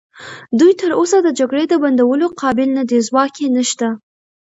دوی 0.59 0.71
تراوسه 0.81 1.17
د 1.23 1.27
جګړې 1.39 1.63
د 1.69 1.73
بندولو 1.83 2.27
قابل 2.41 2.69
نه 2.77 2.83
دي، 2.89 2.97
ځواک 3.07 3.33
یې 3.41 3.47
نشته. 3.57 3.87